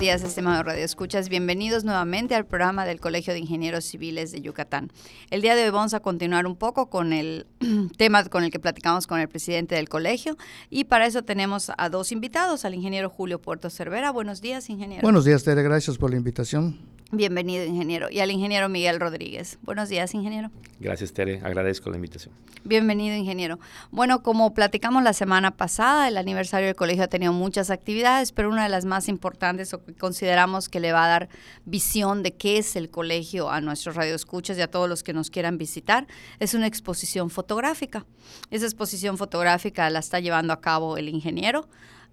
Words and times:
Días, 0.00 0.22
estimado 0.22 0.62
Radio 0.62 0.82
Escuchas. 0.82 1.28
Bienvenidos 1.28 1.84
nuevamente 1.84 2.34
al 2.34 2.46
programa 2.46 2.86
del 2.86 3.00
Colegio 3.00 3.34
de 3.34 3.40
Ingenieros 3.40 3.84
Civiles 3.84 4.32
de 4.32 4.40
Yucatán. 4.40 4.90
El 5.28 5.42
día 5.42 5.54
de 5.54 5.64
hoy 5.64 5.70
vamos 5.70 5.92
a 5.92 6.00
continuar 6.00 6.46
un 6.46 6.56
poco 6.56 6.88
con 6.88 7.12
el 7.12 7.46
tema 7.98 8.24
con 8.24 8.42
el 8.42 8.50
que 8.50 8.58
platicamos 8.58 9.06
con 9.06 9.20
el 9.20 9.28
presidente 9.28 9.74
del 9.74 9.90
colegio 9.90 10.38
y 10.70 10.84
para 10.84 11.04
eso 11.04 11.22
tenemos 11.22 11.70
a 11.76 11.90
dos 11.90 12.12
invitados, 12.12 12.64
al 12.64 12.74
ingeniero 12.74 13.10
Julio 13.10 13.42
Puerto 13.42 13.68
Cervera. 13.68 14.10
Buenos 14.10 14.40
días, 14.40 14.70
ingeniero. 14.70 15.02
Buenos 15.02 15.26
días, 15.26 15.44
Tere. 15.44 15.62
Gracias 15.62 15.98
por 15.98 16.08
la 16.10 16.16
invitación. 16.16 16.78
Bienvenido, 17.12 17.64
ingeniero. 17.64 18.08
Y 18.08 18.20
al 18.20 18.30
ingeniero 18.30 18.68
Miguel 18.68 19.00
Rodríguez. 19.00 19.58
Buenos 19.62 19.88
días, 19.88 20.14
ingeniero. 20.14 20.50
Gracias, 20.78 21.12
Tere. 21.12 21.40
Agradezco 21.42 21.90
la 21.90 21.96
invitación. 21.96 22.32
Bienvenido, 22.62 23.16
ingeniero. 23.16 23.58
Bueno, 23.90 24.22
como 24.22 24.54
platicamos 24.54 25.02
la 25.02 25.12
semana 25.12 25.50
pasada, 25.50 26.06
el 26.06 26.16
aniversario 26.16 26.68
del 26.68 26.76
colegio 26.76 27.02
ha 27.02 27.08
tenido 27.08 27.32
muchas 27.32 27.70
actividades, 27.70 28.30
pero 28.30 28.48
una 28.48 28.62
de 28.62 28.68
las 28.68 28.84
más 28.84 29.08
importantes 29.08 29.74
o 29.74 29.84
que 29.84 29.92
consideramos 29.94 30.68
que 30.68 30.78
le 30.78 30.92
va 30.92 31.04
a 31.04 31.08
dar 31.08 31.28
visión 31.64 32.22
de 32.22 32.34
qué 32.34 32.58
es 32.58 32.76
el 32.76 32.90
colegio 32.90 33.50
a 33.50 33.60
nuestros 33.60 33.96
radioescuchas 33.96 34.56
y 34.58 34.60
a 34.60 34.70
todos 34.70 34.88
los 34.88 35.02
que 35.02 35.12
nos 35.12 35.30
quieran 35.30 35.58
visitar 35.58 36.06
es 36.38 36.54
una 36.54 36.68
exposición 36.68 37.28
fotográfica. 37.28 38.06
Esa 38.52 38.66
exposición 38.66 39.18
fotográfica 39.18 39.90
la 39.90 39.98
está 39.98 40.20
llevando 40.20 40.52
a 40.52 40.60
cabo 40.60 40.96
el 40.96 41.08
ingeniero 41.08 41.66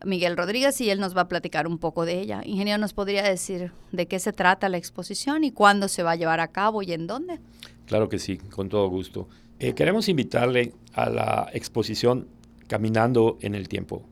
Miguel 0.05 0.37
Rodríguez 0.37 0.79
y 0.81 0.89
él 0.89 0.99
nos 0.99 1.15
va 1.15 1.21
a 1.21 1.27
platicar 1.27 1.67
un 1.67 1.77
poco 1.77 2.05
de 2.05 2.19
ella. 2.19 2.41
Ingeniero, 2.45 2.79
¿nos 2.79 2.93
podría 2.93 3.23
decir 3.23 3.71
de 3.91 4.07
qué 4.07 4.19
se 4.19 4.33
trata 4.33 4.69
la 4.69 4.77
exposición 4.77 5.43
y 5.43 5.51
cuándo 5.51 5.87
se 5.87 6.03
va 6.03 6.11
a 6.11 6.15
llevar 6.15 6.39
a 6.39 6.49
cabo 6.49 6.81
y 6.81 6.91
en 6.93 7.07
dónde? 7.07 7.39
Claro 7.85 8.09
que 8.09 8.19
sí, 8.19 8.37
con 8.37 8.69
todo 8.69 8.87
gusto. 8.89 9.27
Eh, 9.59 9.73
queremos 9.73 10.07
invitarle 10.09 10.73
a 10.93 11.09
la 11.09 11.49
exposición 11.53 12.27
Caminando 12.67 13.37
en 13.41 13.55
el 13.55 13.69
Tiempo, 13.69 14.03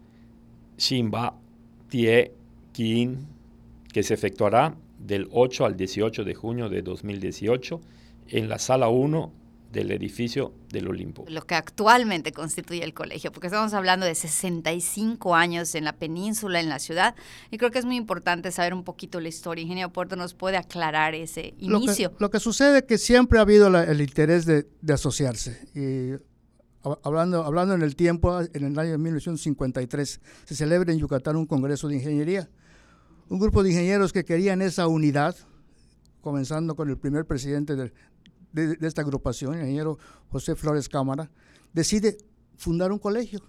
Shimba 0.78 1.36
Tie 1.90 2.32
Kin, 2.72 3.28
que 3.92 4.02
se 4.02 4.14
efectuará 4.14 4.76
del 4.98 5.28
8 5.32 5.66
al 5.66 5.76
18 5.76 6.24
de 6.24 6.34
junio 6.34 6.70
de 6.70 6.82
2018 6.82 7.82
en 8.30 8.50
la 8.50 8.58
sala 8.60 8.88
1 8.88 9.45
del 9.76 9.92
edificio 9.92 10.54
del 10.72 10.88
Olimpo. 10.88 11.26
Lo 11.28 11.46
que 11.46 11.54
actualmente 11.54 12.32
constituye 12.32 12.84
el 12.84 12.94
colegio, 12.94 13.32
porque 13.32 13.48
estamos 13.48 13.74
hablando 13.74 14.06
de 14.06 14.16
65 14.16 15.36
años 15.36 15.76
en 15.76 15.84
la 15.84 15.94
península, 15.94 16.62
en 16.62 16.70
la 16.70 16.80
ciudad, 16.80 17.14
y 17.52 17.58
creo 17.58 17.72
que 17.72 17.80
es 17.80 17.86
muy 17.86 17.98
importante 17.98 18.52
saber 18.52 18.74
un 18.74 18.86
poquito 18.86 19.20
la 19.20 19.28
historia. 19.28 19.62
Ingeniero 19.62 19.92
Puerto 19.92 20.16
nos 20.16 20.34
puede 20.34 20.56
aclarar 20.56 21.14
ese 21.14 21.54
inicio. 21.60 22.14
Lo 22.20 22.32
que, 22.32 22.40
sucede 22.40 22.80
es 22.80 22.84
que 22.86 22.98
siempre 22.98 23.38
ha 23.38 23.42
habido 23.42 23.68
el 23.68 24.02
interés 24.02 24.46
de, 24.46 24.66
asociarse. 24.92 25.68
Y 25.76 26.14
hablando, 27.04 27.44
hablando 27.44 27.76
en 27.76 27.82
el 27.82 27.98
tiempo, 27.98 28.40
en 28.40 28.64
el 28.64 28.80
año 28.80 28.98
1953 28.98 30.22
se 30.46 30.56
celebra 30.56 30.94
en 30.94 31.00
Yucatán 31.00 31.36
un 31.36 31.46
congreso 31.46 31.90
de 31.90 31.96
ingeniería. 31.96 32.50
Un 33.28 33.40
grupo 33.40 33.62
de 33.62 33.72
ingenieros 33.72 34.14
que 34.14 34.24
querían 34.24 34.62
esa 34.62 34.88
unidad, 34.88 35.36
comenzando 36.22 36.76
con 36.76 36.90
el 36.90 36.98
primer 36.98 37.26
presidente 37.26 37.76
del, 37.76 37.92
de, 38.56 38.88
esta 38.88 39.02
agrupación, 39.02 39.54
el 39.54 39.62
ingeniero 39.62 40.00
José 40.30 40.56
Flores 40.56 40.90
Cámara, 40.90 41.30
decide 41.74 42.18
fundar 42.56 42.92
un 42.92 43.00
colegio. 43.00 43.42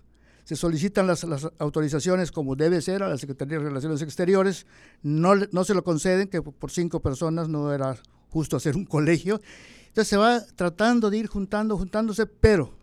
Se 0.44 0.56
solicitan 0.56 1.06
las, 1.06 1.26
autorizaciones 1.58 2.30
como 2.30 2.54
debe 2.54 2.80
ser 2.80 3.02
a 3.02 3.08
la 3.08 3.16
Secretaría 3.16 3.58
de 3.58 3.64
Relaciones 3.64 4.02
Exteriores, 4.02 4.66
no, 5.02 5.34
no 5.34 5.64
se 5.64 5.74
lo 5.74 5.82
conceden, 5.82 6.28
que 6.28 6.42
por 6.42 6.70
cinco 6.70 7.00
personas 7.00 7.48
no 7.48 7.72
era 7.72 7.96
justo 8.30 8.56
hacer 8.56 8.76
un 8.76 8.84
colegio. 8.84 9.40
Entonces 9.88 10.08
se 10.08 10.16
va 10.16 10.40
tratando 10.54 11.10
de 11.10 11.18
ir 11.18 11.26
juntando, 11.26 11.76
juntándose, 11.76 12.26
pero 12.26 12.74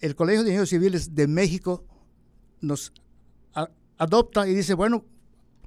el 0.00 0.14
Colegio 0.14 0.42
de 0.42 0.50
Ingenieros 0.50 0.68
Civiles 0.68 1.14
de 1.14 1.26
México 1.26 1.84
nos 2.60 2.92
adopta 3.96 4.46
y 4.48 4.54
dice, 4.54 4.74
bueno, 4.74 5.04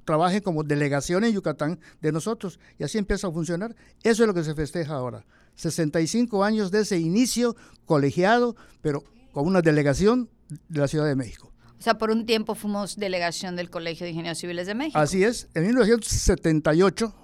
trabajen 0.08 0.40
como 0.40 0.64
delegación 0.64 1.22
en 1.24 1.34
Yucatán 1.34 1.78
de 2.00 2.12
nosotros. 2.12 2.58
Y 2.78 2.82
así 2.82 2.96
empieza 2.96 3.26
a 3.26 3.30
funcionar. 3.30 3.76
Eso 4.02 4.22
es 4.22 4.26
lo 4.26 4.32
que 4.32 4.42
se 4.42 4.54
festeja 4.54 4.94
ahora. 4.94 5.26
65 5.56 6.42
años 6.44 6.70
de 6.70 6.80
ese 6.80 6.98
inicio 6.98 7.54
colegiado, 7.84 8.56
pero 8.80 9.04
con 9.32 9.46
una 9.46 9.60
delegación 9.60 10.30
de 10.70 10.80
la 10.80 10.88
Ciudad 10.88 11.04
de 11.04 11.14
México. 11.14 11.52
O 11.78 11.82
sea, 11.82 11.98
por 11.98 12.10
un 12.10 12.24
tiempo 12.24 12.54
fuimos 12.54 12.96
delegación 12.96 13.54
del 13.54 13.68
Colegio 13.68 14.06
de 14.06 14.12
Ingenieros 14.12 14.38
Civiles 14.38 14.66
de 14.66 14.74
México. 14.74 14.98
Así 14.98 15.24
es. 15.24 15.50
En 15.52 15.66
1978, 15.66 17.14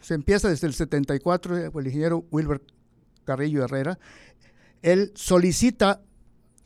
se 0.00 0.14
empieza 0.14 0.48
desde 0.48 0.66
el 0.66 0.74
74, 0.74 1.56
el 1.56 1.86
ingeniero 1.86 2.24
Wilber 2.32 2.62
Carrillo 3.22 3.62
Herrera, 3.62 4.00
él 4.82 5.12
solicita 5.14 6.02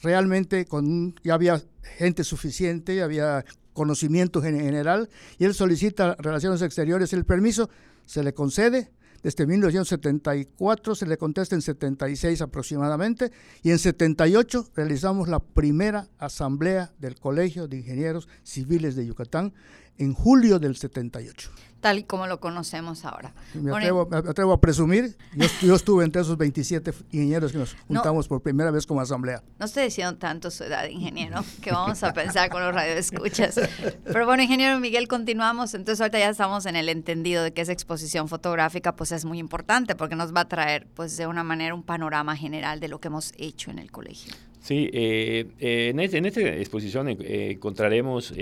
realmente, 0.03 0.67
con 0.67 1.15
ya 1.23 1.35
había 1.35 1.63
gente 1.97 2.25
suficiente, 2.25 3.03
había 3.03 3.45
conocimiento 3.73 4.43
general, 4.43 5.09
y 5.39 5.45
él 5.45 5.55
solicita 5.55 6.17
Relaciones 6.19 6.63
Exteriores 6.63 7.13
el 7.13 7.25
permiso, 7.25 7.71
se 8.07 8.25
le 8.25 8.35
concede, 8.35 8.91
desde 9.23 9.47
1974 9.47 10.95
se 10.95 11.07
le 11.07 11.19
contesta 11.19 11.57
en 11.57 11.63
76 11.63 12.41
aproximadamente 12.41 13.33
y 13.63 13.71
en 13.71 13.81
78 13.81 14.69
realizamos 14.77 15.29
la 15.29 15.41
primera 15.41 16.09
asamblea 16.19 16.93
del 16.99 17.19
Colegio 17.19 17.67
de 17.67 17.79
Ingenieros 17.79 18.29
Civiles 18.45 18.95
de 18.95 19.07
Yucatán 19.07 19.55
en 19.99 20.15
julio 20.15 20.59
del 20.59 20.77
78 20.77 21.51
tal 21.81 21.99
y 21.99 22.03
como 22.05 22.27
lo 22.27 22.41
conocemos 22.41 23.05
ahora. 23.05 23.33
Me 23.55 23.71
atrevo, 23.73 24.53
a 24.53 24.61
presumir, 24.61 25.17
yo, 25.63 25.75
estuve 25.75 26.05
entre 26.05 26.23
esos 26.23 26.37
27 26.37 26.93
ingenieros 27.13 27.53
que 27.53 27.59
nos 27.59 27.77
juntamos 27.87 28.27
por 28.29 28.43
primera 28.43 28.71
vez 28.71 28.87
como 28.87 29.01
asamblea. 29.01 29.43
No 29.59 29.67
estoy 29.67 29.85
diciendo 29.85 30.17
tanto 30.17 30.51
su 30.51 30.65
edad, 30.65 30.87
ingeniero, 30.89 31.45
que 31.63 31.71
vamos 31.71 32.03
a 32.03 32.13
pensar 32.13 32.51
con 32.51 32.63
los 32.63 32.75
radioescuchas. 32.75 33.61
Pero 34.05 34.27
bueno, 34.27 34.43
ingeniero 34.43 34.79
Miguel, 34.81 35.09
continuamos. 35.09 35.75
Entonces 35.75 36.01
ahorita 36.01 36.19
ya 36.19 36.31
estamos 36.31 36.67
en 36.67 36.77
el 36.77 36.89
entendido 36.89 37.43
de 37.43 37.53
que 37.53 37.61
esa 37.61 37.73
exposición 37.73 38.29
fotográfica 38.29 38.97
pues 38.97 39.13
es 39.13 39.25
muy 39.25 39.39
importante 39.39 39.95
porque 39.95 40.17
nos 40.17 40.35
va 40.35 40.43
a 40.43 40.49
traer 40.49 40.87
pues 40.95 41.17
de 41.17 41.27
una 41.27 41.45
manera 41.45 41.75
un 41.75 41.83
panorama 41.83 42.37
general 42.37 42.81
de 42.81 42.89
lo 42.89 43.01
que 43.01 43.09
hemos 43.09 43.33
hecho 43.39 43.71
en 43.71 43.79
el 43.79 43.91
colegio. 43.91 44.35
Sí, 44.61 44.91
eh, 44.93 45.47
eh, 45.61 45.89
en, 45.91 46.01
este, 46.01 46.19
en, 46.19 46.27
esta 46.27 46.41
exposición 46.41 47.09
eh, 47.09 47.53
encontraremos 47.53 48.33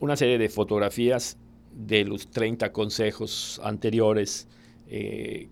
una 0.00 0.16
serie 0.16 0.38
de 0.38 0.48
fotografías 0.48 1.36
de 1.72 2.04
los 2.04 2.28
30 2.28 2.72
consejos 2.72 3.60
anteriores, 3.64 4.48
eh, 4.88 5.48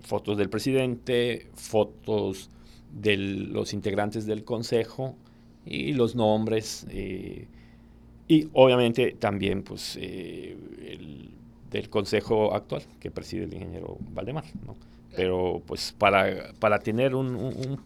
fotos 0.00 0.38
del 0.38 0.48
presidente, 0.48 1.48
fotos 1.54 2.50
de 2.92 3.16
los 3.16 3.72
integrantes 3.72 4.26
del 4.26 4.44
consejo 4.44 5.16
y 5.66 5.92
los 5.92 6.14
nombres 6.14 6.86
eh, 6.90 7.46
y 8.28 8.48
obviamente 8.52 9.16
también 9.18 9.62
pues 9.62 9.98
eh, 10.00 10.56
el, 10.86 11.30
del 11.70 11.88
consejo 11.88 12.54
actual 12.54 12.82
que 13.00 13.10
preside 13.10 13.44
el 13.44 13.54
ingeniero 13.54 13.96
Valdemar. 14.12 14.44
Pero 15.16 15.62
pues 15.66 15.94
para, 15.96 16.52
para 16.60 16.78
tener 16.78 17.14
un, 17.14 17.34
un 17.34 17.80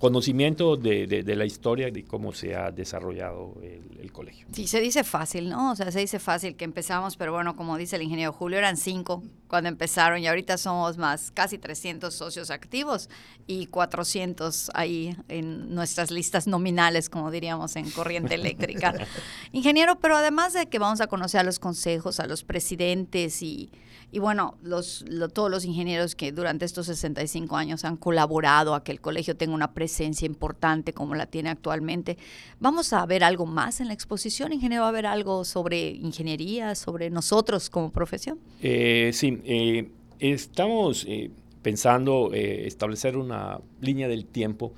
conocimiento 0.00 0.78
de, 0.78 1.06
de, 1.06 1.36
la 1.36 1.44
historia 1.44 1.90
de 1.90 2.04
cómo 2.04 2.32
se 2.32 2.56
ha 2.56 2.70
desarrollado 2.70 3.54
el, 3.62 4.10
colegio. 4.12 4.46
Sí, 4.50 4.66
se 4.66 4.80
dice 4.80 5.04
fácil, 5.04 5.50
¿no? 5.50 5.72
O 5.72 5.76
sea, 5.76 5.92
se 5.92 6.00
dice 6.00 6.18
fácil 6.18 6.56
que 6.56 6.64
empezamos, 6.64 7.16
pero 7.16 7.32
bueno, 7.32 7.54
como 7.54 7.76
dice 7.76 7.96
el 7.96 8.02
ingeniero 8.02 8.32
Julio, 8.32 8.58
eran 8.58 8.78
cinco 8.78 9.22
cuando 9.46 9.68
empezaron 9.68 10.18
y 10.18 10.26
ahorita 10.26 10.56
somos 10.56 10.96
más, 10.96 11.30
casi 11.30 11.58
300 11.58 12.12
socios 12.14 12.50
activos 12.50 13.10
y 13.46 13.66
400 13.66 14.70
ahí 14.74 15.14
en 15.28 15.74
nuestras 15.74 16.10
listas 16.10 16.46
nominales, 16.46 17.10
como 17.10 17.30
diríamos 17.30 17.76
en 17.76 17.88
corriente 17.90 18.34
eléctrica. 18.34 18.94
ingeniero, 19.52 20.00
pero 20.00 20.16
además 20.16 20.54
de 20.54 20.66
que 20.66 20.78
vamos 20.78 21.02
a 21.02 21.08
conocer 21.08 21.40
a 21.40 21.44
los 21.44 21.58
consejos, 21.58 22.20
a 22.20 22.26
los 22.26 22.42
presidentes 22.42 23.42
y 23.42 23.70
y 24.12 24.18
bueno, 24.18 24.58
los, 24.62 25.04
todos 25.32 25.50
los 25.50 25.64
ingenieros 25.64 26.16
que 26.16 26.32
durante 26.32 26.64
estos 26.64 26.86
65 26.86 27.56
años 27.56 27.84
han 27.84 27.96
colaborado 27.96 28.74
a 28.74 28.82
que 28.82 28.90
el 28.90 29.00
colegio 29.00 29.36
tenga 29.36 29.54
una 29.54 29.72
presencia 29.72 30.26
importante 30.26 30.92
como 30.92 31.14
la 31.14 31.26
tiene 31.26 31.50
actualmente. 31.50 32.18
¿Vamos 32.58 32.92
a 32.92 33.06
ver 33.06 33.22
algo 33.22 33.46
más 33.46 33.80
en 33.80 33.86
la 33.86 33.94
exposición, 33.94 34.52
ingeniero? 34.52 34.82
¿Va 34.82 34.88
a 34.88 34.90
haber 34.90 35.06
algo 35.06 35.44
sobre 35.44 35.90
ingeniería, 35.90 36.74
sobre 36.74 37.08
nosotros 37.08 37.70
como 37.70 37.92
profesión? 37.92 38.40
Eh, 38.60 39.10
sí, 39.12 39.40
eh, 39.44 39.90
estamos 40.18 41.04
eh, 41.08 41.30
pensando 41.62 42.32
establecer 42.32 43.16
una 43.16 43.60
línea 43.80 44.08
del 44.08 44.26
tiempo 44.26 44.72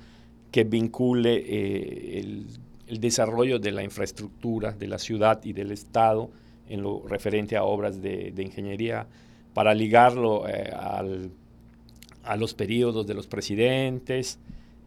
que 0.51 0.63
vincule 0.63 2.19
el, 2.19 2.45
desarrollo 2.99 3.57
de 3.57 3.71
la 3.71 3.83
infraestructura 3.83 4.73
de 4.73 4.87
la 4.87 4.99
ciudad 4.99 5.43
y 5.43 5.53
del 5.53 5.71
Estado 5.71 6.29
en 6.67 6.81
lo 6.81 7.05
referente 7.07 7.55
a 7.55 7.63
obras 7.63 8.01
de, 8.01 8.31
de 8.31 8.43
ingeniería 8.43 9.07
para 9.53 9.73
ligarlo 9.73 10.47
eh, 10.47 10.71
al, 10.73 11.31
a 12.23 12.35
los 12.35 12.53
periodos 12.53 13.05
de 13.05 13.13
los 13.13 13.27
presidentes 13.27 14.39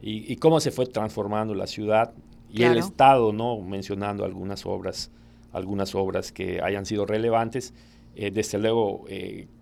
y, 0.02 0.32
y, 0.32 0.36
cómo 0.36 0.60
se 0.60 0.70
fue 0.70 0.86
transformando 0.86 1.54
la 1.54 1.66
ciudad 1.66 2.12
y 2.50 2.62
el 2.62 2.78
Estado, 2.78 3.32
¿no? 3.32 3.60
mencionando 3.60 4.24
algunas 4.24 4.64
obras 4.66 5.10
algunas 5.52 5.94
obras 5.94 6.32
que 6.32 6.60
hayan 6.60 6.84
sido 6.84 7.06
relevantes, 7.06 7.72
eh, 8.14 8.30
desde 8.30 8.58
luego 8.58 9.06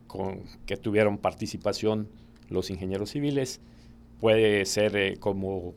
con, 0.09 0.43
que 0.67 0.77
tuvieron 0.77 1.19
participación 1.19 2.09
los 2.49 2.69
ingenieros 2.71 3.11
civiles, 3.11 3.61
puede 4.19 4.65
ser 4.65 5.21
como, 5.21 5.75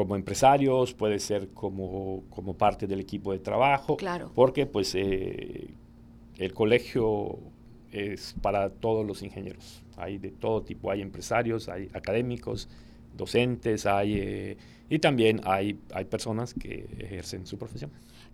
como 0.00 0.16
empresarios, 0.16 0.94
puede 0.94 1.18
ser 1.18 1.48
como, 1.48 2.24
como 2.30 2.54
parte 2.54 2.86
del 2.86 3.00
equipo 3.00 3.32
de 3.32 3.38
trabajo, 3.38 3.98
claro. 3.98 4.32
porque 4.34 4.64
pues 4.64 4.94
el 4.94 5.74
colegio 6.54 7.38
es 7.92 8.34
para 8.40 8.70
todos 8.70 9.06
los 9.06 9.22
ingenieros. 9.22 9.82
Hay 9.98 10.16
de 10.16 10.30
todo 10.30 10.62
tipo, 10.62 10.90
hay 10.90 11.02
empresarios, 11.02 11.68
hay 11.68 11.90
académicos, 11.92 12.70
docentes, 13.16 13.86
hay, 13.86 14.14
eh, 14.14 14.56
y 14.88 14.98
también 14.98 15.40
hay, 15.44 15.78
hay 15.94 16.04
personas 16.04 16.54
que 16.54 16.88
ejercen 16.98 17.46
su 17.46 17.58
profesión. 17.58 17.90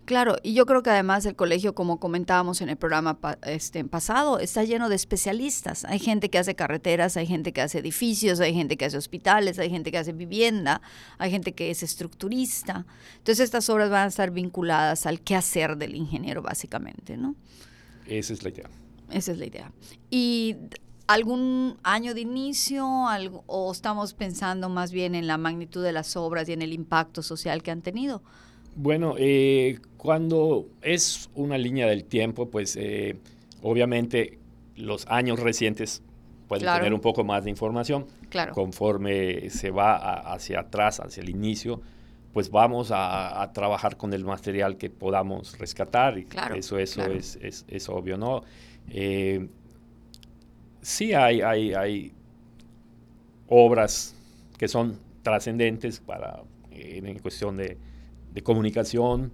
Claro, 0.07 0.37
y 0.41 0.53
yo 0.53 0.65
creo 0.65 0.83
que 0.83 0.89
además 0.89 1.25
el 1.25 1.35
colegio, 1.35 1.75
como 1.75 1.99
comentábamos 1.99 2.61
en 2.61 2.69
el 2.69 2.77
programa 2.77 3.19
este, 3.43 3.83
pasado, 3.83 4.39
está 4.39 4.63
lleno 4.63 4.87
de 4.87 4.95
especialistas. 4.95 5.83
Hay 5.83 5.99
gente 5.99 6.29
que 6.29 6.37
hace 6.37 6.55
carreteras, 6.55 7.17
hay 7.17 7.27
gente 7.27 7.51
que 7.51 7.59
hace 7.59 7.79
edificios, 7.79 8.39
hay 8.39 8.53
gente 8.53 8.77
que 8.77 8.85
hace 8.85 8.97
hospitales, 8.97 9.59
hay 9.59 9.69
gente 9.69 9.91
que 9.91 9.97
hace 9.97 10.13
vivienda, 10.13 10.81
hay 11.17 11.29
gente 11.29 11.51
que 11.51 11.71
es 11.71 11.83
estructurista. 11.83 12.85
Entonces 13.17 13.43
estas 13.43 13.69
obras 13.69 13.89
van 13.89 14.05
a 14.05 14.07
estar 14.07 14.31
vinculadas 14.31 15.05
al 15.05 15.19
quehacer 15.19 15.75
del 15.75 15.93
ingeniero, 15.93 16.41
básicamente, 16.41 17.17
¿no? 17.17 17.35
Esa 18.05 18.31
es 18.31 18.43
la 18.43 18.49
idea. 18.49 18.69
Esa 19.11 19.33
es 19.33 19.37
la 19.39 19.45
idea. 19.45 19.73
¿Y 20.09 20.55
algún 21.07 21.77
año 21.83 22.13
de 22.13 22.21
inicio 22.21 22.85
o 23.45 23.71
estamos 23.71 24.13
pensando 24.13 24.69
más 24.69 24.91
bien 24.91 25.15
en 25.15 25.25
la 25.25 25.37
magnitud 25.37 25.83
de 25.83 25.93
las 25.93 26.15
obras 26.15 26.47
y 26.49 26.53
en 26.53 26.61
el 26.61 26.73
impacto 26.73 27.23
social 27.23 27.63
que 27.63 27.71
han 27.71 27.81
tenido? 27.81 28.21
Bueno, 28.75 29.15
eh, 29.17 29.79
cuando 29.97 30.67
es 30.81 31.29
una 31.33 31.57
línea 31.57 31.87
del 31.87 32.05
tiempo, 32.05 32.49
pues 32.49 32.75
eh, 32.75 33.17
obviamente 33.63 34.37
los 34.75 35.07
años 35.07 35.39
recientes 35.39 36.03
pueden 36.47 36.71
tener 36.71 36.93
un 36.93 37.01
poco 37.01 37.23
más 37.23 37.43
de 37.43 37.49
información. 37.49 38.05
Claro. 38.29 38.53
Conforme 38.53 39.49
se 39.49 39.71
va 39.71 39.95
hacia 40.33 40.59
atrás, 40.59 40.99
hacia 40.99 41.23
el 41.23 41.29
inicio, 41.29 41.81
pues 42.33 42.51
vamos 42.51 42.91
a, 42.93 43.49
trabajar 43.53 43.97
con 43.97 44.13
el 44.13 44.23
material 44.23 44.77
que 44.77 44.89
podamos 44.89 45.57
rescatar. 45.57 46.19
Y 46.19 46.25
claro, 46.25 46.55
eso 46.55 46.77
eso 46.77 47.03
es, 47.05 47.39
es, 47.41 47.89
obvio, 47.89 48.17
¿no? 48.17 48.43
Eh, 48.89 49.47
sí 50.87 51.13
hay, 51.13 51.41
hay, 51.41 51.73
hay, 51.73 52.13
obras 53.49 54.15
que 54.57 54.69
son 54.69 54.97
trascendentes 55.21 55.99
para 55.99 56.41
en 56.71 57.19
cuestión 57.19 57.57
de, 57.57 57.77
comunicación 58.43 59.33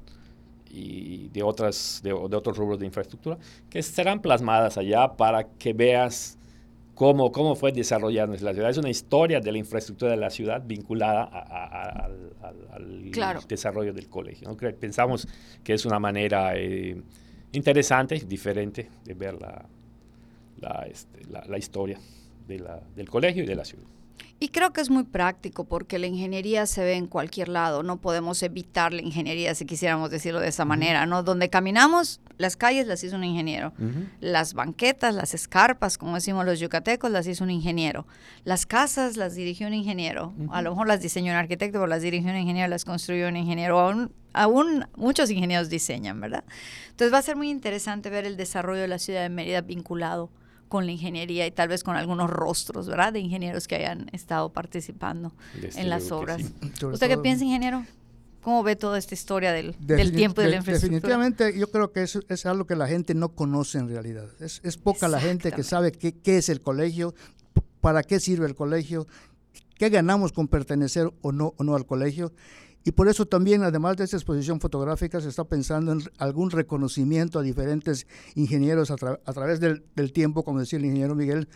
y 0.70 1.28
de, 1.30 1.44
otras, 1.44 2.02
de, 2.04 2.14
otros 2.14 2.58
rubros 2.58 2.80
de 2.80 2.86
infraestructura, 2.86 3.38
que 3.70 3.84
serán 3.84 4.22
plasmadas 4.22 4.78
allá 4.78 5.10
para 5.10 5.44
que 5.44 5.74
veas 5.74 6.40
cómo, 6.96 7.32
cómo 7.32 7.56
fue 7.56 7.72
desarrollando 7.72 8.36
la 8.40 8.54
ciudad. 8.54 8.70
Es 8.70 8.78
una 8.78 8.90
historia 8.90 9.40
de 9.40 9.52
la 9.52 9.58
infraestructura 9.58 10.12
de 10.12 10.18
la 10.18 10.30
ciudad 10.30 10.64
vinculada 10.66 11.24
al, 11.26 13.12
desarrollo 13.48 13.94
del 13.94 14.10
colegio. 14.10 14.48
¿no? 14.50 14.56
Pensamos 14.56 15.28
que 15.64 15.74
es 15.74 15.86
una 15.86 16.00
manera 16.00 16.56
eh, 16.56 17.00
interesante, 17.52 18.24
diferente 18.26 18.90
de 19.04 19.14
ver 19.14 19.36
la, 19.40 19.66
la, 20.64 20.88
este, 20.90 21.26
la, 21.30 21.44
la 21.46 21.58
historia 21.58 22.00
de 22.48 22.60
la, 22.60 22.82
del 22.96 23.10
colegio 23.10 23.44
y 23.44 23.48
de 23.48 23.56
la 23.56 23.66
ciudad. 23.66 23.86
Y 24.40 24.50
creo 24.50 24.74
que 24.74 24.82
es 24.82 24.90
muy 24.90 25.04
práctico 25.04 25.64
porque 25.64 26.00
la 26.00 26.08
ingeniería 26.08 26.66
se 26.66 26.84
ve 26.84 26.96
en 26.96 27.08
cualquier 27.08 27.48
lado, 27.48 27.82
no 27.82 28.02
podemos 28.02 28.44
evitar 28.44 28.92
la 28.92 29.02
ingeniería 29.02 29.56
si 29.56 29.66
quisiéramos 29.66 30.12
decirlo 30.12 30.42
de 30.42 30.50
esa 30.50 30.66
manera, 30.66 31.06
¿no? 31.06 31.24
Donde 31.24 31.50
caminamos, 31.50 32.20
las 32.38 32.58
calles 32.58 32.86
las 32.86 33.02
hizo 33.06 33.16
un 33.16 33.24
ingeniero, 33.24 33.72
las 34.20 34.54
banquetas, 34.54 35.16
las 35.16 35.34
escarpas, 35.34 35.98
como 35.98 36.16
decimos 36.16 36.46
los 36.46 36.60
yucatecos, 36.60 37.10
las 37.10 37.26
hizo 37.26 37.46
un 37.46 37.52
ingeniero, 37.52 38.06
las 38.44 38.66
casas 38.66 39.16
las 39.16 39.36
dirigió 39.36 39.68
un 39.68 39.76
ingeniero, 39.76 40.34
a 40.52 40.62
lo 40.62 40.72
mejor 40.72 40.88
las 40.88 41.00
diseñó 41.00 41.32
un 41.32 41.38
arquitecto, 41.38 41.80
pero 41.80 41.88
las 41.88 42.02
dirigió 42.02 42.30
un 42.30 42.38
ingeniero, 42.38 42.68
las 42.68 42.84
construyó 42.84 43.30
un 43.30 43.38
ingeniero, 43.38 43.80
aún, 43.80 44.12
aún 44.34 44.88
muchos 44.98 45.30
ingenieros 45.30 45.70
diseñan, 45.70 46.20
¿verdad? 46.20 46.44
Entonces 46.90 47.14
va 47.14 47.20
a 47.20 47.22
ser 47.22 47.38
muy 47.38 47.50
interesante 47.50 48.10
ver 48.10 48.26
el 48.26 48.36
desarrollo 48.36 48.82
de 48.82 48.90
la 48.90 49.00
ciudad 49.00 49.22
de 49.22 49.30
Mérida 49.30 49.62
vinculado 49.62 50.32
con 50.74 50.88
la 50.88 50.92
ingeniería 50.92 51.46
y 51.46 51.52
tal 51.52 51.70
vez 51.70 51.84
con 51.84 51.96
algunos 51.96 52.32
rostros, 52.32 52.88
¿verdad? 52.88 53.14
De 53.14 53.20
ingenieros 53.20 53.68
que 53.68 53.76
hayan 53.76 54.10
estado 54.12 54.50
participando 54.50 55.32
en 55.76 55.88
las 55.88 56.12
obras. 56.12 56.42
¿Usted 56.82 57.08
qué 57.08 57.18
piensa, 57.20 57.46
ingeniero? 57.46 57.86
¿Cómo 58.42 58.64
ve 58.64 58.76
toda 58.76 58.98
esta 58.98 59.14
historia 59.14 59.52
del, 59.52 59.76
tiempo 60.16 60.42
y 60.42 60.46
de 60.46 60.50
la 60.50 60.56
infraestructura? 60.56 61.00
Definitivamente, 61.00 61.60
yo 61.60 61.70
creo 61.70 61.92
que 61.92 62.02
es, 62.02 62.18
es 62.28 62.48
algo 62.48 62.66
que 62.66 62.76
la 62.76 62.88
gente 62.88 63.14
no 63.14 63.36
conoce 63.36 63.78
en 63.78 63.88
realidad. 63.88 64.26
Es, 64.40 64.62
es 64.64 64.78
poca 64.78 65.08
la 65.08 65.22
gente 65.22 65.52
que 65.52 65.62
sabe 65.62 65.92
qué, 65.92 66.12
qué 66.12 66.38
es 66.38 66.50
el 66.50 66.60
colegio, 66.60 67.14
para 67.80 68.02
qué 68.02 68.20
sirve 68.20 68.48
el 68.48 68.56
colegio, 68.56 69.06
qué 69.78 69.90
ganamos 69.90 70.32
con 70.32 70.48
pertenecer 70.48 71.14
o 71.22 71.32
no, 71.32 71.54
o 71.58 71.64
no 71.64 71.76
al 71.76 71.86
colegio. 71.86 72.34
Y 72.84 72.92
por 72.92 73.08
eso 73.08 73.26
también, 73.26 73.64
además 73.64 73.96
de 73.96 74.04
esta 74.04 74.18
exposición 74.18 74.60
fotográfica, 74.60 75.22
se 75.22 75.30
está 75.30 75.46
pensando 75.46 75.94
en 75.94 76.02
algún 76.18 76.52
reconocimiento 76.52 77.40
a 77.40 77.42
diferentes 77.42 78.08
ingenieros 78.36 78.92
a, 78.92 78.96
través 78.98 79.60
del, 79.62 79.84
tiempo, 80.12 80.44
como 80.44 80.60
decía 80.60 80.80
el 80.80 80.86
ingeniero 80.86 81.16
Miguel. 81.16 81.48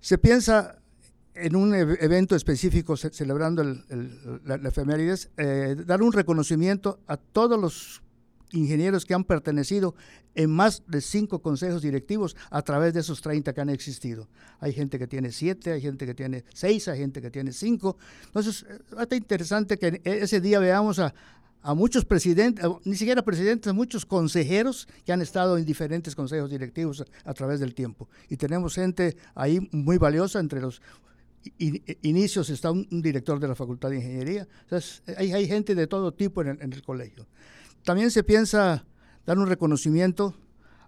Se 0.00 0.16
piensa 0.16 0.78
en 1.34 1.56
un 1.56 1.74
evento 1.74 2.36
específico 2.36 2.96
celebrando 2.96 3.62
el, 3.62 4.40
la, 4.44 4.54
efemérides, 4.68 5.30
eh, 5.36 5.74
dar 5.84 6.02
un 6.02 6.12
reconocimiento 6.12 7.00
a 7.08 7.16
todos 7.16 7.60
los 7.60 8.03
ingenieros 8.54 9.04
que 9.04 9.14
han 9.14 9.24
pertenecido 9.24 9.94
en 10.34 10.50
más 10.50 10.82
de 10.86 11.00
cinco 11.00 11.40
consejos 11.40 11.82
directivos 11.82 12.36
a 12.50 12.62
través 12.62 12.94
de 12.94 13.00
esos 13.00 13.20
30 13.20 13.52
que 13.52 13.60
han 13.60 13.68
existido. 13.68 14.28
Hay 14.60 14.72
gente 14.72 14.98
que 14.98 15.06
tiene 15.06 15.30
siete, 15.32 15.72
hay 15.72 15.80
gente 15.80 16.06
que 16.06 16.14
tiene 16.14 16.44
seis, 16.54 16.88
hay 16.88 16.98
gente 16.98 17.20
que 17.20 17.30
tiene 17.30 17.52
cinco. 17.52 17.96
Entonces, 18.26 18.64
eh, 18.68 18.78
está 19.00 19.16
interesante 19.16 19.78
que 19.78 20.00
ese 20.04 20.40
día 20.40 20.58
veamos 20.58 20.98
a, 20.98 21.14
muchos 21.74 22.04
presidentes, 22.04 22.62
ni 22.84 22.94
siquiera 22.94 23.22
presidentes, 23.22 23.70
a 23.70 23.72
muchos 23.72 24.04
consejeros 24.04 24.86
que 25.06 25.12
han 25.12 25.22
estado 25.22 25.56
en 25.56 25.64
diferentes 25.64 26.14
consejos 26.14 26.50
directivos 26.50 27.04
a, 27.24 27.32
través 27.32 27.58
del 27.58 27.74
tiempo. 27.74 28.08
Y 28.28 28.36
tenemos 28.36 28.74
gente 28.74 29.16
ahí 29.34 29.66
muy 29.72 29.96
valiosa 29.96 30.40
entre 30.40 30.60
los 30.60 30.82
inicios 32.02 32.48
está 32.50 32.70
un, 32.70 32.86
director 33.02 33.38
de 33.38 33.48
la 33.48 33.54
Facultad 33.54 33.90
de 33.90 33.96
Ingeniería. 33.96 34.46
Entonces, 34.62 35.02
hay, 35.16 35.32
hay 35.32 35.46
gente 35.46 35.74
de 35.74 35.86
todo 35.86 36.12
tipo 36.12 36.42
en 36.42 36.60
el 36.60 36.82
colegio. 36.82 37.26
También 37.84 38.10
se 38.10 38.24
piensa 38.24 38.84
dar 39.26 39.38
un 39.38 39.46
reconocimiento 39.46 40.34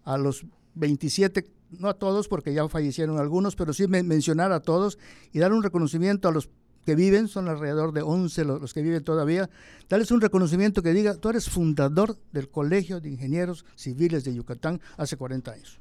a 0.04 0.16
los 0.16 0.46
27, 0.74 1.46
no 1.78 1.88
a 1.88 1.94
todos 1.94 2.28
porque 2.28 2.54
ya 2.54 2.66
fallecieron 2.68 3.18
algunos, 3.18 3.54
pero 3.54 3.72
sí 3.72 3.86
mencionar 3.86 4.52
a 4.52 4.60
todos 4.60 4.98
y 5.32 5.38
dar 5.38 5.52
un 5.52 5.62
reconocimiento 5.62 6.28
a 6.28 6.32
los 6.32 6.48
que 6.86 6.94
viven, 6.94 7.26
son 7.26 7.48
alrededor 7.48 7.92
de 7.92 8.02
11 8.02 8.44
los, 8.44 8.72
que 8.72 8.80
viven 8.80 9.02
todavía, 9.02 9.50
darles 9.88 10.10
un 10.12 10.20
reconocimiento 10.20 10.82
que 10.82 10.92
diga, 10.92 11.16
tú 11.16 11.28
eres 11.28 11.50
fundador 11.50 12.16
del 12.32 12.48
Colegio 12.48 13.00
de 13.00 13.10
Ingenieros 13.10 13.64
Civiles 13.74 14.24
de 14.24 14.34
Yucatán 14.34 14.80
hace 14.96 15.16
40 15.16 15.50
años. 15.50 15.80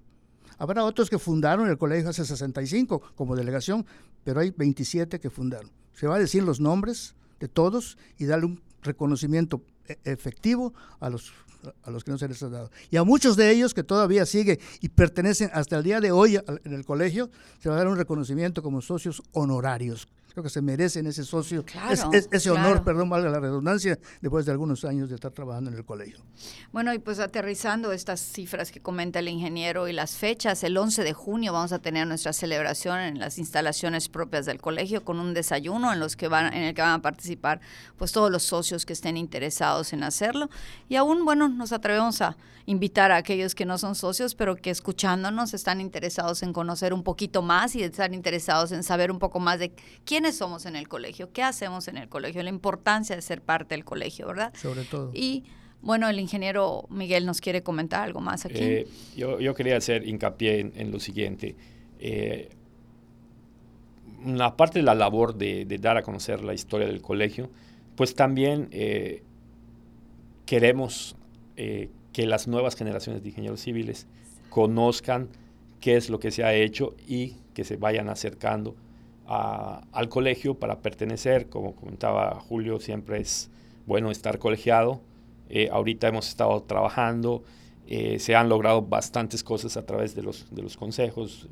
Habrá 0.57 0.83
otros 0.83 1.09
que 1.09 1.19
fundaron 1.19 1.69
el 1.69 1.77
colegio 1.77 2.09
hace 2.09 2.25
65 2.25 3.01
como 3.15 3.35
delegación, 3.35 3.85
pero 4.23 4.39
hay 4.39 4.51
27 4.51 5.19
que 5.19 5.29
fundaron. 5.29 5.69
Se 5.93 6.07
va 6.07 6.15
a 6.15 6.19
decir 6.19 6.43
los 6.43 6.59
nombres 6.59 7.13
de 7.39 7.47
todos 7.47 7.97
y 8.17 8.25
darle 8.25 8.47
un 8.47 8.61
reconocimiento 8.81 9.61
efectivo 10.03 10.73
a 10.99 11.09
los, 11.09 11.31
a 11.83 11.91
los 11.91 12.03
que 12.03 12.11
no 12.11 12.17
se 12.17 12.27
les 12.27 12.41
ha 12.43 12.49
dado. 12.49 12.71
Y 12.91 12.97
a 12.97 13.03
muchos 13.03 13.35
de 13.35 13.51
ellos 13.51 13.73
que 13.73 13.83
todavía 13.83 14.25
siguen 14.25 14.59
y 14.81 14.89
pertenecen 14.89 15.49
hasta 15.53 15.77
el 15.77 15.83
día 15.83 15.99
de 15.99 16.11
hoy 16.11 16.37
en 16.37 16.73
el 16.73 16.85
colegio, 16.85 17.29
se 17.59 17.69
va 17.69 17.75
a 17.75 17.77
dar 17.79 17.87
un 17.87 17.97
reconocimiento 17.97 18.61
como 18.61 18.81
socios 18.81 19.21
honorarios, 19.31 20.07
creo 20.35 20.43
que 20.43 20.49
se 20.49 20.61
merecen 20.61 21.07
ese 21.07 21.23
socio, 21.23 21.63
ese 22.29 22.51
honor, 22.51 22.83
perdón, 22.83 23.09
valga 23.09 23.29
la 23.29 23.39
redundancia, 23.39 23.97
después 24.19 24.45
de 24.45 24.51
algunos 24.51 24.83
años 24.83 25.07
de 25.07 25.15
estar 25.15 25.31
trabajando 25.31 25.71
en 25.71 25.77
el 25.77 25.85
colegio. 25.85 26.17
Bueno, 26.73 26.93
y 26.93 26.99
pues 26.99 27.21
aterrizando 27.21 27.93
estas 27.93 28.19
cifras 28.19 28.69
que 28.69 28.81
comenta 28.81 29.19
el 29.19 29.29
ingeniero 29.29 29.87
y 29.87 29.93
las 29.93 30.17
fechas, 30.17 30.61
el 30.65 30.75
11 30.75 31.05
de 31.05 31.13
junio 31.13 31.53
vamos 31.53 31.71
a 31.71 31.79
tener 31.79 32.05
nuestra 32.05 32.33
celebración 32.33 32.99
en 32.99 33.17
las 33.17 33.37
instalaciones 33.37 34.09
propias 34.09 34.45
del 34.45 34.59
colegio 34.59 35.05
con 35.05 35.21
un 35.21 35.33
desayuno 35.33 35.93
en 35.93 36.01
los 36.01 36.17
que 36.17 36.27
van 36.27 36.53
en 36.53 36.63
el 36.63 36.75
que 36.75 36.81
van 36.81 36.99
a 36.99 37.01
participar 37.01 37.61
pues 37.95 38.11
todos 38.11 38.29
los 38.29 38.43
socios 38.43 38.85
que 38.85 38.91
estén 38.91 39.15
interesados 39.15 39.93
en 39.93 40.03
hacerlo 40.03 40.49
y 40.89 40.97
aún 40.97 41.23
bueno, 41.23 41.47
nos 41.47 41.71
atrevemos 41.71 42.21
a 42.21 42.35
invitar 42.65 43.11
a 43.11 43.17
aquellos 43.17 43.53
que 43.53 43.65
no 43.65 43.77
son 43.77 43.95
socios, 43.95 44.35
pero 44.35 44.55
que 44.55 44.69
escuchándonos 44.69 45.53
están 45.53 45.81
interesados 45.81 46.41
en 46.43 46.53
conocer 46.53 46.93
un 46.93 47.03
poquito 47.03 47.41
más 47.41 47.75
y 47.75 47.83
están 47.83 48.13
interesados 48.13 48.71
en 48.71 48.83
saber 48.83 49.11
un 49.11 49.19
poco 49.19 49.39
más 49.39 49.59
de 49.59 49.71
quién 50.03 50.24
somos 50.31 50.65
en 50.65 50.75
el 50.75 50.87
colegio, 50.87 51.31
qué 51.31 51.43
hacemos 51.43 51.87
en 51.87 51.97
el 51.97 52.09
colegio, 52.09 52.41
la 52.43 52.49
importancia 52.49 53.15
de 53.15 53.21
ser 53.21 53.41
parte 53.41 53.75
del 53.75 53.85
colegio, 53.85 54.27
¿verdad? 54.27 54.53
Sobre 54.55 54.83
todo. 54.83 55.11
Y 55.13 55.43
bueno, 55.81 56.09
el 56.09 56.19
ingeniero 56.19 56.87
Miguel 56.89 57.27
nos 57.27 57.41
quiere 57.41 57.61
comentar 57.61 58.01
algo 58.01 58.19
más 58.19 58.45
aquí. 58.45 58.57
Eh, 58.59 58.87
yo, 59.15 59.53
quería 59.53 59.77
hacer 59.77 60.07
hincapié 60.07 60.71
en, 60.75 60.91
lo 60.91 60.99
siguiente. 60.99 61.55
Eh, 61.99 62.49
una 64.23 64.57
parte 64.57 64.79
de 64.79 64.83
la 64.83 64.95
labor 64.95 65.35
de, 65.35 65.65
dar 65.79 65.97
a 65.97 66.01
conocer 66.01 66.43
la 66.43 66.55
historia 66.55 66.87
del 66.87 67.01
colegio, 67.01 67.51
pues 67.95 68.15
también 68.15 68.67
eh, 68.71 69.21
queremos 70.47 71.15
que 71.55 72.25
las 72.25 72.47
nuevas 72.47 72.75
generaciones 72.75 73.21
de 73.21 73.29
ingenieros 73.29 73.61
civiles 73.61 74.07
conozcan 74.49 75.29
qué 75.79 75.95
es 75.95 76.09
lo 76.09 76.19
que 76.19 76.31
se 76.31 76.43
ha 76.43 76.53
hecho 76.53 76.95
y 77.07 77.35
que 77.53 77.63
se 77.63 77.77
vayan 77.77 78.09
acercando 78.09 78.75
al 79.27 80.09
colegio 80.09 80.55
para 80.55 80.79
pertenecer. 80.79 81.49
Como 81.49 81.75
comentaba 81.75 82.39
Julio, 82.39 82.79
siempre 82.79 83.19
es 83.19 83.49
bueno 83.85 84.11
estar 84.11 84.39
colegiado. 84.39 85.01
Eh, 85.49 85.69
ahorita 85.71 86.07
hemos 86.07 86.27
estado 86.27 86.63
trabajando, 86.63 87.43
eh, 87.87 88.19
se 88.19 88.35
han 88.35 88.49
logrado 88.49 88.81
bastantes 88.81 89.43
cosas 89.43 89.77
a 89.77 89.85
través 89.85 90.15
de 90.15 90.23
los, 90.23 90.47
de 90.53 90.63
los 90.63 90.75
consejos. 90.77 91.47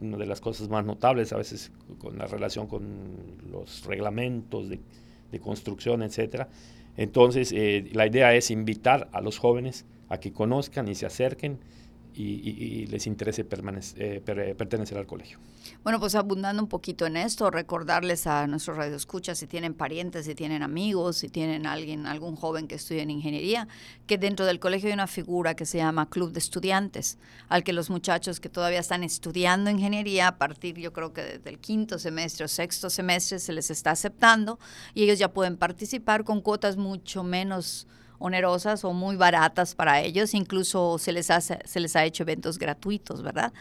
una 0.00 0.16
de 0.16 0.26
las 0.26 0.40
cosas 0.40 0.68
más 0.70 0.84
notables 0.84 1.32
a 1.32 1.36
veces 1.36 1.70
con 1.98 2.16
la 2.16 2.26
relación 2.26 2.66
con 2.66 2.82
los 3.50 3.84
reglamentos 3.84 4.68
de, 4.68 4.80
de 5.30 5.40
construcción, 5.40 6.02
etcétera. 6.02 6.48
Entonces, 6.96 7.52
eh, 7.52 7.88
la 7.92 8.06
idea 8.06 8.34
es 8.34 8.50
invitar 8.50 9.08
a 9.12 9.20
los 9.20 9.38
jóvenes 9.38 9.86
a 10.08 10.18
que 10.18 10.32
conozcan 10.32 10.88
y 10.88 10.94
se 10.94 11.06
acerquen 11.06 11.58
y, 12.14 12.86
les 12.86 13.06
interese 13.06 13.46
eh, 13.96 14.54
pertenecer 14.56 14.98
al 14.98 15.06
colegio. 15.06 15.38
Bueno, 15.82 16.00
pues 16.00 16.14
abundando 16.14 16.62
un 16.62 16.68
poquito 16.68 17.06
en 17.06 17.16
esto, 17.16 17.50
recordarles 17.50 18.26
a 18.26 18.46
nuestros 18.46 18.76
radioescuchas 18.76 19.38
si 19.38 19.46
tienen 19.46 19.74
parientes, 19.74 20.26
si 20.26 20.34
tienen 20.34 20.62
amigos, 20.62 21.18
si 21.18 21.28
tienen 21.28 21.66
alguien, 21.66 22.06
algún 22.06 22.36
joven 22.36 22.68
que 22.68 22.74
estudie 22.74 23.02
en 23.02 23.10
ingeniería, 23.10 23.68
que 24.06 24.18
dentro 24.18 24.46
del 24.46 24.60
colegio 24.60 24.88
hay 24.88 24.94
una 24.94 25.06
figura 25.06 25.54
que 25.54 25.66
se 25.66 25.78
llama 25.78 26.08
Club 26.08 26.32
de 26.32 26.38
Estudiantes, 26.38 27.18
al 27.48 27.64
que 27.64 27.72
los 27.72 27.90
muchachos 27.90 28.40
que 28.40 28.48
todavía 28.48 28.80
están 28.80 29.04
estudiando 29.04 29.70
ingeniería, 29.70 30.28
a 30.28 30.38
partir 30.38 30.78
yo 30.78 30.92
creo 30.92 31.12
que 31.12 31.38
del 31.38 31.58
quinto 31.58 31.98
semestre 31.98 32.44
o 32.44 32.48
sexto 32.48 32.90
semestre 32.90 33.38
se 33.38 33.52
les 33.52 33.70
está 33.70 33.92
aceptando 33.92 34.58
y 34.94 35.04
ellos 35.04 35.18
ya 35.18 35.32
pueden 35.32 35.56
participar 35.56 36.24
con 36.24 36.40
cuotas 36.40 36.76
mucho 36.76 37.22
menos 37.22 37.86
onerosas 38.20 38.84
o 38.84 38.92
muy 38.92 39.16
baratas 39.16 39.74
para 39.74 40.00
ellos, 40.00 40.34
incluso 40.34 40.98
se 40.98 41.12
les, 41.12 41.30
hace, 41.30 41.58
se 41.64 41.80
les 41.80 41.96
ha 41.96 42.04
hecho 42.04 42.22
eventos 42.22 42.58
gratuitos, 42.58 43.22
¿verdad? 43.22 43.52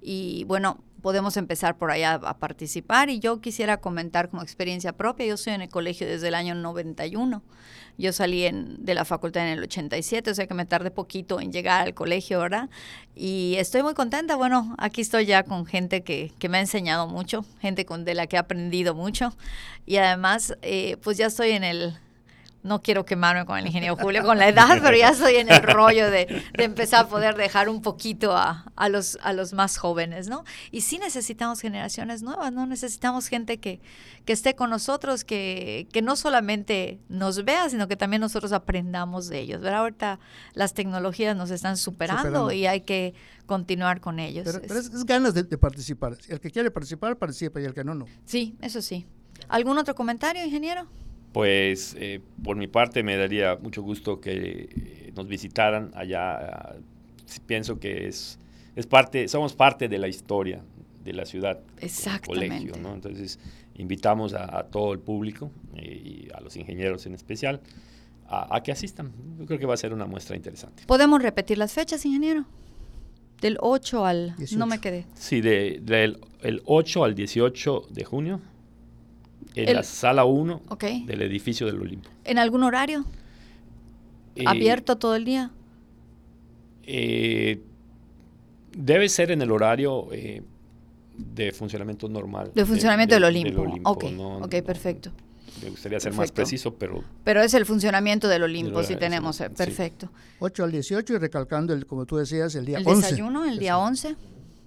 Y 0.00 0.44
bueno, 0.44 0.82
podemos 1.02 1.36
empezar 1.36 1.76
por 1.76 1.92
allá 1.92 2.14
a 2.14 2.38
participar 2.38 3.10
y 3.10 3.20
yo 3.20 3.40
quisiera 3.40 3.76
comentar 3.76 4.28
como 4.28 4.42
experiencia 4.42 4.92
propia, 4.92 5.26
yo 5.26 5.34
estoy 5.34 5.52
en 5.52 5.62
el 5.62 5.68
colegio 5.68 6.06
desde 6.06 6.28
el 6.28 6.34
año 6.34 6.54
91, 6.54 7.42
yo 7.98 8.12
salí 8.12 8.44
en, 8.44 8.84
de 8.84 8.94
la 8.94 9.04
facultad 9.04 9.46
en 9.46 9.58
el 9.58 9.62
87, 9.62 10.30
o 10.30 10.34
sea 10.34 10.46
que 10.46 10.54
me 10.54 10.64
tardé 10.64 10.90
poquito 10.90 11.40
en 11.40 11.52
llegar 11.52 11.82
al 11.82 11.94
colegio, 11.94 12.40
¿verdad? 12.40 12.70
Y 13.14 13.54
estoy 13.58 13.82
muy 13.82 13.94
contenta, 13.94 14.34
bueno, 14.34 14.74
aquí 14.78 15.02
estoy 15.02 15.26
ya 15.26 15.44
con 15.44 15.66
gente 15.66 16.02
que, 16.02 16.32
que 16.38 16.48
me 16.48 16.58
ha 16.58 16.62
enseñado 16.62 17.06
mucho, 17.06 17.44
gente 17.60 17.84
con, 17.84 18.04
de 18.04 18.14
la 18.14 18.26
que 18.26 18.36
he 18.36 18.38
aprendido 18.38 18.94
mucho 18.94 19.36
y 19.84 19.98
además 19.98 20.56
eh, 20.62 20.96
pues 21.02 21.18
ya 21.18 21.26
estoy 21.26 21.50
en 21.50 21.62
el 21.64 21.98
no 22.66 22.82
quiero 22.82 23.04
quemarme 23.04 23.46
con 23.46 23.58
el 23.58 23.66
ingeniero 23.66 23.96
Julio 23.96 24.22
con 24.24 24.38
la 24.38 24.48
edad, 24.48 24.78
pero 24.82 24.96
ya 24.96 25.10
estoy 25.10 25.36
en 25.36 25.50
el 25.50 25.62
rollo 25.62 26.10
de, 26.10 26.42
empezar 26.54 27.06
a 27.06 27.08
poder 27.08 27.36
dejar 27.36 27.68
un 27.68 27.80
poquito 27.80 28.36
a, 28.36 28.64
los, 28.90 29.18
a 29.22 29.32
los 29.32 29.52
más 29.52 29.78
jóvenes, 29.78 30.28
¿no? 30.28 30.44
Y 30.70 30.82
sí 30.82 30.98
necesitamos 30.98 31.60
generaciones 31.60 32.22
nuevas, 32.22 32.52
¿no? 32.52 32.66
Necesitamos 32.66 33.28
gente 33.28 33.58
que, 33.58 33.80
que 34.24 34.32
esté 34.32 34.54
con 34.54 34.70
nosotros, 34.70 35.24
que, 35.24 35.88
que 35.92 36.02
no 36.02 36.16
solamente 36.16 37.00
nos 37.08 37.44
vea, 37.44 37.68
sino 37.70 37.88
que 37.88 37.96
también 37.96 38.20
nosotros 38.20 38.52
aprendamos 38.52 39.28
de 39.28 39.40
ellos, 39.40 39.60
¿verdad? 39.60 39.80
Ahorita 39.80 40.18
las 40.54 40.74
tecnologías 40.74 41.36
nos 41.36 41.50
están 41.50 41.76
superando, 41.76 42.50
y 42.52 42.66
hay 42.66 42.80
que 42.80 43.14
continuar 43.46 44.00
con 44.00 44.18
ellos. 44.18 44.44
Pero, 44.44 44.78
es, 44.78 45.04
ganas 45.04 45.34
de, 45.34 45.44
de 45.44 45.58
participar. 45.58 46.16
El 46.28 46.40
que 46.40 46.50
quiere 46.50 46.70
participar, 46.70 47.16
participa 47.16 47.60
y 47.60 47.64
el 47.64 47.74
que 47.74 47.84
no, 47.84 47.94
no. 47.94 48.06
Sí, 48.24 48.56
eso 48.60 48.82
sí. 48.82 49.06
¿Algún 49.48 49.78
otro 49.78 49.94
comentario, 49.94 50.44
ingeniero? 50.44 50.86
Pues 51.36 51.94
eh, 51.98 52.22
por 52.42 52.56
mi 52.56 52.66
parte 52.66 53.02
me 53.02 53.14
daría 53.14 53.56
mucho 53.56 53.82
gusto 53.82 54.22
que 54.22 54.70
eh, 54.74 55.12
nos 55.14 55.28
visitaran 55.28 55.90
allá. 55.94 56.76
pienso 57.44 57.78
que 57.78 58.08
es, 58.08 58.38
es 58.74 58.86
parte, 58.86 59.28
somos 59.28 59.54
parte 59.54 59.86
de 59.86 59.98
la 59.98 60.08
historia 60.08 60.62
de 61.04 61.12
la 61.12 61.26
ciudad. 61.26 61.60
Exactamente. 61.78 62.70
Colegio, 62.70 62.94
Entonces 62.94 63.38
invitamos 63.74 64.32
a, 64.32 64.62
todo 64.72 64.94
el 64.94 64.98
público 64.98 65.50
eh, 65.74 65.82
y 66.02 66.28
a 66.32 66.40
los 66.40 66.56
ingenieros 66.56 67.04
en 67.04 67.12
especial 67.12 67.60
a, 68.26 68.62
que 68.62 68.72
asistan. 68.72 69.12
Yo 69.38 69.44
creo 69.44 69.58
que 69.58 69.66
va 69.66 69.74
a 69.74 69.76
ser 69.76 69.92
una 69.92 70.06
muestra 70.06 70.36
interesante. 70.36 70.84
¿Podemos 70.86 71.20
repetir 71.20 71.58
las 71.58 71.74
fechas, 71.74 72.06
ingeniero? 72.06 72.46
Del 73.42 73.58
8 73.60 74.06
al... 74.06 74.36
No 74.56 74.66
me 74.66 74.80
quedé. 74.80 75.04
Sí, 75.12 75.42
de, 75.42 75.80
del 75.82 76.18
el 76.40 76.62
8 76.64 77.04
al 77.04 77.14
18 77.14 77.88
de 77.90 78.04
junio 78.04 78.40
en 79.54 79.74
la 79.74 79.82
sala 79.82 80.24
1 80.24 80.62
del 81.06 81.22
edificio 81.22 81.66
del 81.66 81.80
Olimpo. 81.80 82.10
¿En 82.24 82.38
algún 82.38 82.62
horario? 82.62 83.04
Eh, 84.34 84.44
¿Abierto 84.46 84.96
todo 84.96 85.16
el 85.16 85.24
día? 85.24 85.50
Eh, 86.82 87.62
debe 88.76 89.08
ser 89.08 89.30
en 89.30 89.42
el 89.42 89.50
horario 89.50 90.08
eh, 90.12 90.42
de 91.16 91.52
funcionamiento 91.52 92.08
normal. 92.08 92.52
De 92.54 92.64
funcionamiento 92.66 93.14
del, 93.14 93.24
Olimpo. 93.24 93.62
ok, 93.82 94.62
perfecto. 94.62 95.10
me 95.62 95.70
gustaría 95.70 95.98
ser 95.98 96.12
más 96.12 96.30
preciso, 96.30 96.74
pero... 96.74 97.02
Pero 97.24 97.42
es 97.42 97.54
el 97.54 97.64
funcionamiento 97.64 98.28
del 98.28 98.42
Olimpo, 98.42 98.82
si 98.82 98.96
tenemos, 98.96 99.38
perfecto. 99.56 100.10
8 100.40 100.64
al 100.64 100.72
18 100.72 101.14
y 101.14 101.18
recalcando, 101.18 101.72
el, 101.72 101.86
como 101.86 102.04
tú 102.04 102.18
decías, 102.18 102.54
el 102.54 102.66
día 102.66 102.78
el 102.78 102.86
11. 102.86 102.92
El 102.94 103.02
desayuno, 103.02 103.44
el 103.46 103.58
día 103.58 103.78
11. 103.78 104.16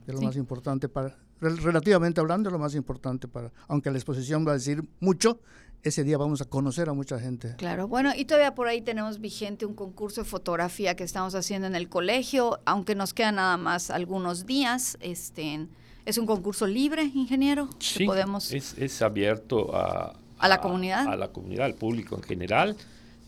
Es 0.09 0.15
lo 0.15 0.21
más 0.21 0.35
importante 0.35 0.89
para 0.89 1.15
relativamente 1.39 2.19
hablando, 2.19 2.49
lo 2.49 2.59
más 2.59 2.75
importante 2.75 3.27
para, 3.27 3.51
aunque 3.67 3.91
la 3.91 3.97
exposición 3.97 4.45
va 4.45 4.51
a 4.51 4.53
decir 4.55 4.83
mucho, 4.99 5.39
ese 5.83 6.03
día 6.03 6.17
vamos 6.17 6.41
a 6.41 6.45
conocer 6.45 6.89
a 6.89 6.93
mucha 6.93 7.19
gente. 7.19 7.55
Claro, 7.57 7.87
bueno, 7.87 8.11
y 8.15 8.25
todavía 8.25 8.53
por 8.53 8.67
ahí 8.67 8.81
tenemos 8.81 9.21
vigente 9.21 9.65
un 9.65 9.73
concurso 9.73 10.21
de 10.21 10.29
fotografía 10.29 10.95
que 10.95 11.05
estamos 11.05 11.35
haciendo 11.35 11.67
en 11.67 11.75
el 11.75 11.87
colegio, 11.87 12.59
aunque 12.65 12.95
nos 12.95 13.13
quedan 13.13 13.35
nada 13.35 13.55
más 13.55 13.89
algunos 13.89 14.45
días. 14.45 14.97
Este, 14.99 15.67
es 16.05 16.17
un 16.17 16.25
concurso 16.25 16.67
libre, 16.67 17.03
ingeniero. 17.03 17.69
Sí, 17.79 18.05
podemos... 18.05 18.51
es, 18.51 18.77
es 18.77 19.01
abierto 19.01 19.73
a, 19.73 20.13
a 20.37 20.47
la 20.49 20.59
comunidad. 20.59 21.07
A, 21.07 21.15
la 21.15 21.29
comunidad, 21.29 21.67
al 21.67 21.75
público 21.75 22.17
en 22.17 22.23
general. 22.23 22.75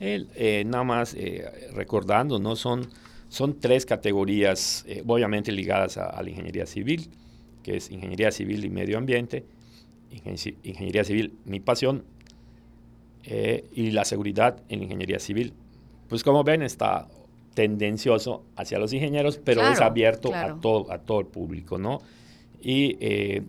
Eh, 0.03 0.63
nada 0.65 0.83
más 0.83 1.13
eh, 1.13 1.69
recordando, 1.73 2.39
¿no? 2.39 2.55
Son, 2.55 2.89
son 3.31 3.59
tres 3.59 3.87
categorías, 3.87 4.85
eh, 4.87 5.03
obviamente 5.07 5.51
ligadas 5.51 5.97
a 5.97 6.21
la 6.21 6.29
ingeniería 6.29 6.67
civil 6.67 7.09
que 7.61 7.77
es 7.77 7.91
Ingeniería 7.91 8.31
Civil 8.31 8.65
y 8.65 8.69
Medio 8.69 8.97
Ambiente, 8.97 9.45
Ingeniería 10.63 11.03
Civil, 11.03 11.33
mi 11.45 11.59
pasión, 11.59 12.03
eh, 13.23 13.65
y 13.73 13.91
la 13.91 14.03
seguridad 14.03 14.61
en 14.69 14.83
Ingeniería 14.83 15.19
Civil. 15.19 15.53
Pues 16.09 16.23
como 16.23 16.43
ven, 16.43 16.63
está 16.63 17.07
tendencioso 17.53 18.43
hacia 18.55 18.79
los 18.79 18.93
ingenieros, 18.93 19.37
pero 19.37 19.67
es 19.67 19.79
abierto 19.79 20.33
a, 20.33 20.59
todo, 20.59 20.91
a 20.91 20.99
todo 20.99 21.19
el 21.19 21.27
público, 21.27 21.77
¿no? 21.77 22.01
Y 22.61 22.97
eh, 22.99 23.43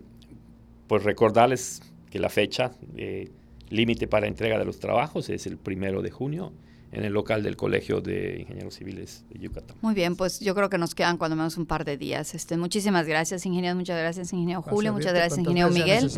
pues 0.87 1.03
recordarles 1.03 1.81
que 2.09 2.19
la 2.19 2.29
fecha 2.29 2.71
eh, 2.95 3.29
límite 3.69 4.07
para 4.07 4.27
entrega 4.27 4.57
de 4.59 4.65
los 4.65 4.79
trabajos 4.79 5.29
es 5.29 5.47
el 5.47 5.57
primero 5.57 6.01
de 6.01 6.11
junio 6.11 6.51
en 6.93 7.03
el 7.03 7.11
local 7.11 7.43
del 7.43 7.57
Colegio 7.57 8.01
de 8.01 8.41
Ingenieros 8.41 8.75
Civiles 8.75 9.25
de 9.29 9.39
Yucatán. 9.39 9.75
Muy 9.81 9.95
bien, 9.95 10.15
pues 10.15 10.39
yo 10.39 10.53
creo 10.53 10.69
que 10.69 10.77
nos 10.77 10.93
quedan 10.93 11.17
cuando 11.17 11.35
menos 11.35 11.57
un 11.57 11.65
par 11.65 11.85
de 11.85 11.97
días. 11.97 12.35
Este, 12.35 12.55
muchísimas 12.55 13.07
gracias, 13.07 13.45
ingeniero, 13.45 13.75
muchas 13.75 13.97
gracias, 13.97 14.31
ingeniero 14.31 14.61
Julio, 14.61 14.93
muchas 14.93 15.13
gracias, 15.13 15.39
ingeniero 15.39 15.69
Miguel. 15.71 16.09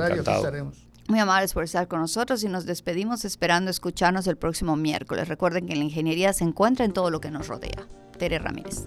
Muy 1.08 1.20
amables 1.20 1.54
por 1.54 1.64
estar 1.64 1.88
con 1.88 2.00
nosotros 2.00 2.44
y 2.44 2.50
nos 2.50 2.66
despedimos 2.66 3.26
esperando 3.26 3.72
escucharnos 3.72 4.28
el 4.28 4.38
próximo 4.38 4.76
miércoles. 4.76 5.28
Recuerden 5.28 5.68
que 5.68 5.76
la 5.76 5.84
ingeniería 5.84 6.34
se 6.34 6.44
encuentra 6.44 6.84
en 6.84 6.94
todo 6.94 7.10
lo 7.10 7.22
que 7.22 7.32
nos 7.32 7.48
rodea. 7.48 7.88
Tere 8.18 8.40
Ramírez. 8.40 8.86